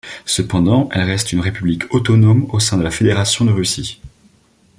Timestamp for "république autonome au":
1.41-2.59